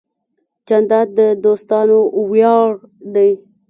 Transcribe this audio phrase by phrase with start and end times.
[0.67, 1.97] جانداد د دوستانو
[2.29, 2.69] ویاړ
[3.13, 3.31] دی.